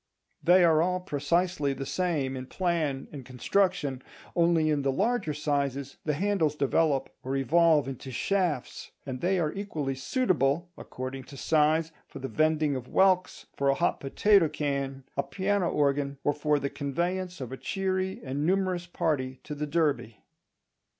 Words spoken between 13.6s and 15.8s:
a hot potato can, a piano